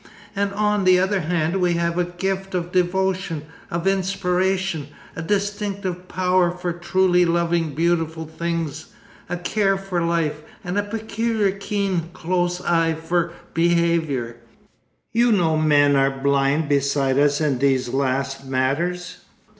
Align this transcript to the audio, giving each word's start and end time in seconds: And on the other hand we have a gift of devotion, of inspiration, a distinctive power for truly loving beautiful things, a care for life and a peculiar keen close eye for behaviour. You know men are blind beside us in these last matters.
And 0.35 0.51
on 0.53 0.83
the 0.83 0.97
other 0.97 1.19
hand 1.21 1.57
we 1.61 1.73
have 1.73 1.95
a 1.99 2.03
gift 2.05 2.55
of 2.55 2.71
devotion, 2.71 3.43
of 3.69 3.85
inspiration, 3.85 4.87
a 5.15 5.21
distinctive 5.21 6.07
power 6.07 6.49
for 6.49 6.73
truly 6.73 7.23
loving 7.23 7.75
beautiful 7.75 8.25
things, 8.25 8.87
a 9.29 9.37
care 9.37 9.77
for 9.77 10.01
life 10.01 10.41
and 10.63 10.75
a 10.79 10.81
peculiar 10.81 11.51
keen 11.51 12.09
close 12.13 12.59
eye 12.61 12.95
for 12.95 13.33
behaviour. 13.53 14.37
You 15.11 15.31
know 15.31 15.55
men 15.55 15.95
are 15.95 16.09
blind 16.09 16.67
beside 16.67 17.19
us 17.19 17.39
in 17.39 17.59
these 17.59 17.89
last 17.89 18.43
matters. 18.43 19.17